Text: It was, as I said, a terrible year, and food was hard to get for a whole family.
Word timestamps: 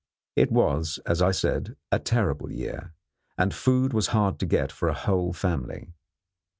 It 0.35 0.51
was, 0.51 0.97
as 1.05 1.21
I 1.21 1.29
said, 1.29 1.75
a 1.91 1.99
terrible 1.99 2.51
year, 2.51 2.91
and 3.37 3.53
food 3.53 3.93
was 3.93 4.07
hard 4.07 4.39
to 4.39 4.47
get 4.47 4.71
for 4.71 4.89
a 4.89 4.95
whole 4.95 5.31
family. 5.31 5.93